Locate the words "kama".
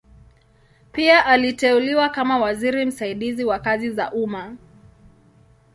2.09-2.39